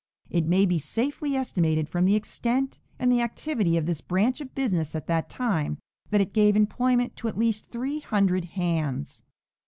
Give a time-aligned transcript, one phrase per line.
[0.31, 4.55] It may be safely estimated from the extent and the activity of this branch of
[4.55, 5.77] business at that time,
[6.09, 9.21] that it gave employment to at least three hundred hands.